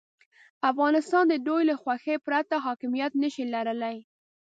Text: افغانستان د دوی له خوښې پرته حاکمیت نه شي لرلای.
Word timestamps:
افغانستان 0.71 1.23
د 1.29 1.35
دوی 1.47 1.61
له 1.69 1.75
خوښې 1.81 2.15
پرته 2.25 2.55
حاکمیت 2.65 3.11
نه 3.23 3.29
شي 3.33 3.43
لرلای. 3.53 3.97